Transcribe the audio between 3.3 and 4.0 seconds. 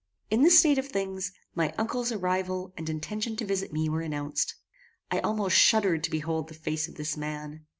to visit me